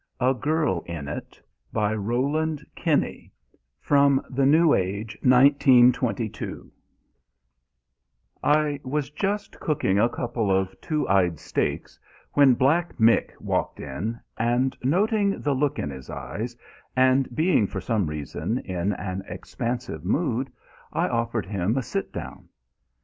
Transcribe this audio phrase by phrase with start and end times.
[0.19, 1.39] A GIRL IN IT
[1.71, 3.31] By ROWLAND KENNEY
[3.79, 6.71] (From The New Age) 1922
[8.43, 11.99] I was just cooking a couple of two eyed steaks
[12.33, 16.57] when Black Mick walked in, and, noting the look in his eyes
[16.95, 20.51] and being for some reason in an expansive mood,
[20.91, 22.49] I offered him a sit down.